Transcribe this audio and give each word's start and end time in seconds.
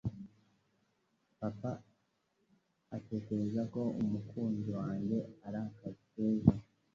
Papa 1.39 1.71
atekereza 2.97 3.61
ko 3.73 3.81
umukunzi 4.01 4.71
wanjye 4.79 5.17
ari 5.45 5.57
akazi 5.67 6.05
keza. 6.13 6.53